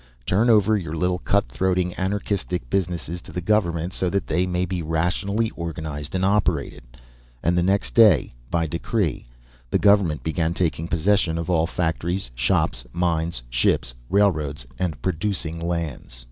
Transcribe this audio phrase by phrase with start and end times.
[0.25, 4.65] Turn over your little cut throating, anarchistic businesses to the government so that they may
[4.65, 6.81] be rationally organized and operated."
[7.43, 9.27] And the next day, by decree,
[9.69, 16.19] the government began taking possession of all factories, shops, mines, ships, railroads, and producing lands.